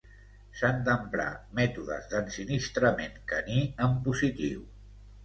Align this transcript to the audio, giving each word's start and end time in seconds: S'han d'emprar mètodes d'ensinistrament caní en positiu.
S'han 0.59 0.79
d'emprar 0.85 1.27
mètodes 1.59 2.07
d'ensinistrament 2.13 3.21
caní 3.33 3.59
en 3.89 3.95
positiu. 4.09 4.65